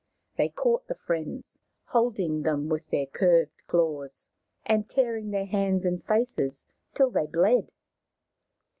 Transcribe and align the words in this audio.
They 0.35 0.49
caught 0.49 0.87
the 0.87 0.95
friends, 0.95 1.61
holding 1.89 2.41
them 2.41 2.69
with 2.69 2.89
their 2.89 3.05
curved 3.05 3.67
claws, 3.67 4.29
and 4.65 4.89
tearing 4.89 5.29
their 5.29 5.45
hands 5.45 5.85
and 5.85 6.03
faces 6.03 6.65
till 6.95 7.11
they 7.11 7.27
bled. 7.27 7.69